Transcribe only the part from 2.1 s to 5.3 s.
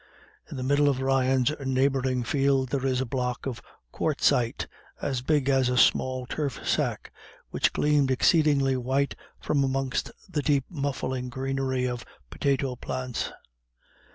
field there is a block of quartzite, as